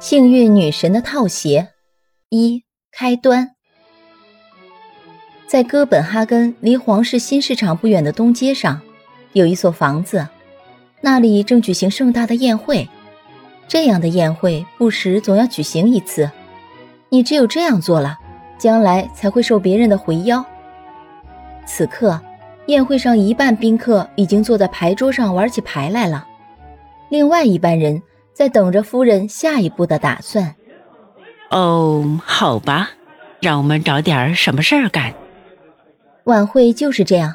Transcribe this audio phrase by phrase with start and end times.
[0.00, 1.70] 幸运女神的套鞋
[2.28, 2.62] 一
[2.92, 3.50] 开端，
[5.48, 8.80] 在哥本哈根离皇室新市场不远的东街上，
[9.32, 10.24] 有一所房子，
[11.00, 12.88] 那里正举行盛大的宴会。
[13.66, 16.30] 这样的宴会不时总要举行一次，
[17.08, 18.16] 你只有这样做了，
[18.56, 20.44] 将来才会受别人的回邀。
[21.66, 22.20] 此刻，
[22.66, 26.24] 宴会上一半宾客已经坐在牌桌上玩起牌来了，
[27.08, 28.00] 另外一半人。
[28.38, 30.54] 在等着夫人下一步的打算。
[31.50, 32.88] 哦，好吧，
[33.40, 35.12] 让我们找点什么事儿干。
[36.22, 37.34] 晚会就是这样，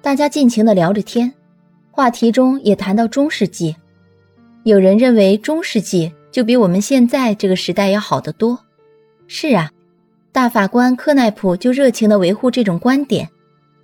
[0.00, 1.34] 大家尽情的聊着天，
[1.90, 3.76] 话题中也谈到中世纪。
[4.62, 8.58] 有人认为中世纪就比我们现在这个时代要好得多。
[9.26, 9.70] 是啊，
[10.32, 13.28] 大法官科奈普就热情的维护这种观点，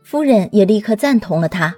[0.02, 1.76] 夫人也立刻赞同了他。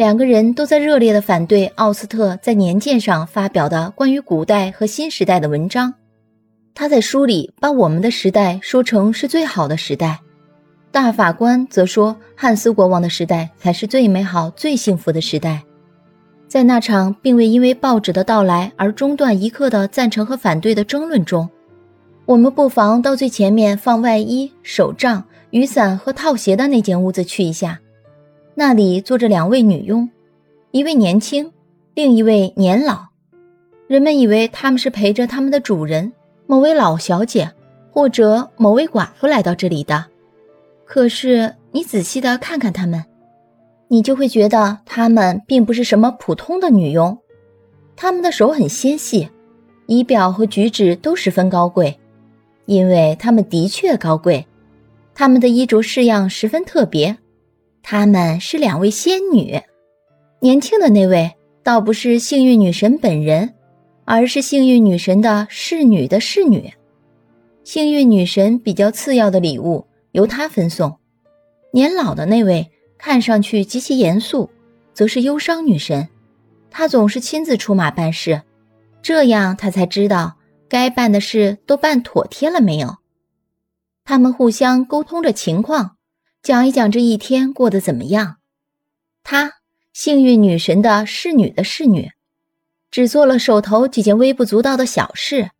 [0.00, 5.92] 两个人都在热烈地反对奥斯特在年鉴上发表的关于古代和新时代的文章。
[6.72, 10.18] 他在书里把我们的时代说成是最好的时代，
[10.90, 15.62] 大法官则说汉斯国王的时代才是最美好、最幸福的时代。
[16.48, 21.46] 在那场并未因为报纸的到来而中断一刻的赞成和反对的争论中，
[22.24, 27.78] 我们不妨到最前面放外衣、手杖、雨伞和套鞋的那间屋子去一下。
[28.60, 30.06] 那里坐着两位女佣，
[30.70, 31.50] 一位年轻，
[31.94, 33.06] 另一位年老。
[33.88, 36.12] 人们以为他们是陪着他们的主人
[36.46, 37.50] 某位老小姐
[37.90, 40.04] 或者某位寡妇来到这里的。
[40.84, 43.02] 可是你仔细的看看他们，
[43.88, 47.16] 你就会觉得他们并不是什么普通的女佣。
[47.96, 49.26] 他们的手很纤细，
[49.86, 51.98] 仪表和举止都十分高贵，
[52.66, 54.46] 因为他们的确高贵。
[55.14, 57.16] 他们的衣着式样十分特别。
[57.82, 59.60] 她们是两位仙女，
[60.40, 63.54] 年轻的那位倒不是幸运女神本人，
[64.04, 66.72] 而是幸运女神的侍女的侍女。
[67.64, 70.98] 幸运女神比较次要的礼物由她分送。
[71.72, 74.50] 年老的那位看上去极其严肃，
[74.92, 76.08] 则是忧伤女神，
[76.70, 78.42] 她总是亲自出马办事，
[79.02, 80.36] 这样她才知道
[80.68, 82.96] 该办的事都办妥帖了没有。
[84.04, 85.96] 他们互相沟通着情况。
[86.42, 88.36] 讲一讲这一天过得怎么样？
[89.22, 89.52] 她
[89.92, 92.12] 幸运女神的侍女的侍女，
[92.90, 95.50] 只做了手头几件微不足道的小事。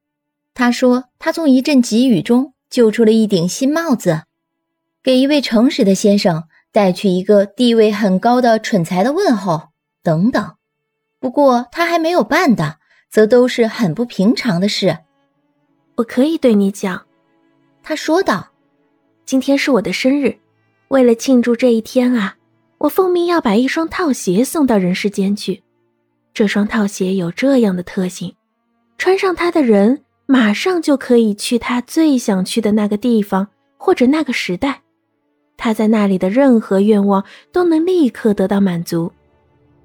[0.55, 4.23] 她说，她从一阵急雨中救出了一顶新帽子，
[5.03, 9.69] 给一位诚实的先生带去一个地位很高的蠢材的问候，
[10.03, 10.55] 等等。
[11.19, 12.79] 不过，她还没有办的，
[13.11, 15.01] 则都是很不平常的事。
[15.97, 17.07] 我可以对你讲，
[17.83, 18.53] 她说道
[19.27, 20.39] ：“今天是我的生日。”
[20.91, 22.35] 为了庆祝这一天啊，
[22.79, 25.63] 我奉命要把一双套鞋送到人世间去。
[26.35, 28.35] 这双套鞋有这样的特性：
[28.99, 33.47] 穿上它的人马上就可以去他最想去的那个地方
[33.77, 34.83] 或者那个时代，
[35.57, 39.13] 他在那里的任何愿望都能立刻得到满足。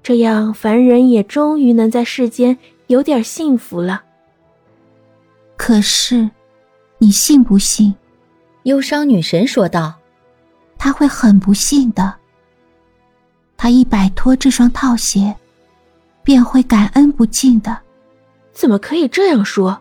[0.02, 2.58] 这样，凡人也终于能在世间
[2.88, 4.02] 有点幸福了。
[5.56, 6.28] 可是，
[6.98, 7.94] 你信不信？
[8.64, 9.95] 忧伤女神说道。
[10.86, 12.14] 他会很不幸的。
[13.56, 15.34] 他一摆脱这双套鞋，
[16.22, 17.76] 便会感恩不尽的。
[18.52, 19.76] 怎么可以这样说？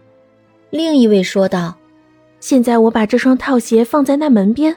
[0.72, 1.76] 另一位说道
[2.42, 4.76] ：“现在我把这双套鞋放在那门边，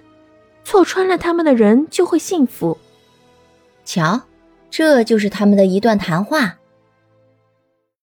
[0.65, 2.77] 错穿了他们的人就会幸福。
[3.87, 4.21] 瞧，
[4.69, 6.58] 这就是他们的一段谈话。